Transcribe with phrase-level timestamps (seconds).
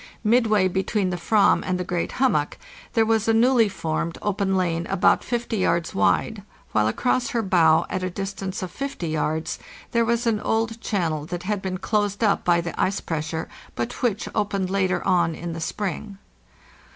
[0.23, 2.57] Mid way between the /vam and the great hummock
[2.93, 7.85] there was a newly formed open lane about 50 yards wide, while across her bow,
[7.87, 9.59] at a distance of 50 yards,
[9.91, 14.01] there was an old channel that had been closed up by the ice pressure, but
[14.01, 16.17] which opened later on in the spring.